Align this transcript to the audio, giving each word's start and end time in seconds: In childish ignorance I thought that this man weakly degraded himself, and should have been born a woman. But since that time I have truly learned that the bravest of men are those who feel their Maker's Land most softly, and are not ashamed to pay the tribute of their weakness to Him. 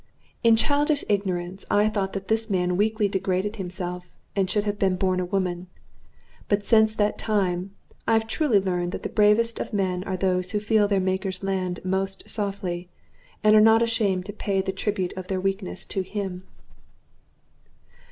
In 0.43 0.55
childish 0.55 1.05
ignorance 1.07 1.63
I 1.69 1.87
thought 1.87 2.13
that 2.13 2.27
this 2.27 2.49
man 2.49 2.75
weakly 2.75 3.07
degraded 3.07 3.57
himself, 3.57 4.15
and 4.35 4.49
should 4.49 4.63
have 4.63 4.79
been 4.79 4.95
born 4.95 5.19
a 5.19 5.25
woman. 5.25 5.67
But 6.49 6.65
since 6.65 6.95
that 6.95 7.19
time 7.19 7.75
I 8.07 8.13
have 8.13 8.25
truly 8.25 8.59
learned 8.59 8.93
that 8.93 9.03
the 9.03 9.09
bravest 9.09 9.59
of 9.59 9.73
men 9.73 10.03
are 10.05 10.17
those 10.17 10.53
who 10.53 10.59
feel 10.59 10.87
their 10.87 10.99
Maker's 10.99 11.43
Land 11.43 11.81
most 11.85 12.27
softly, 12.27 12.89
and 13.43 13.55
are 13.55 13.61
not 13.61 13.83
ashamed 13.83 14.25
to 14.25 14.33
pay 14.33 14.59
the 14.59 14.71
tribute 14.71 15.13
of 15.15 15.27
their 15.27 15.39
weakness 15.39 15.85
to 15.85 16.01
Him. 16.01 16.45